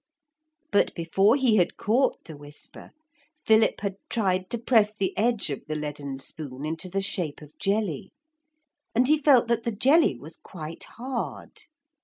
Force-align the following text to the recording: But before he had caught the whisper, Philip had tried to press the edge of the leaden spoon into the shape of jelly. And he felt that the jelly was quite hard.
But 0.71 0.95
before 0.95 1.35
he 1.35 1.57
had 1.57 1.77
caught 1.77 2.23
the 2.25 2.35
whisper, 2.35 2.89
Philip 3.45 3.81
had 3.81 3.97
tried 4.09 4.49
to 4.49 4.57
press 4.57 4.91
the 4.91 5.15
edge 5.15 5.51
of 5.51 5.61
the 5.67 5.75
leaden 5.75 6.17
spoon 6.17 6.65
into 6.65 6.89
the 6.89 7.03
shape 7.03 7.39
of 7.39 7.55
jelly. 7.59 8.11
And 8.95 9.07
he 9.07 9.19
felt 9.19 9.47
that 9.49 9.61
the 9.61 9.71
jelly 9.71 10.17
was 10.17 10.37
quite 10.37 10.85
hard. 10.85 11.55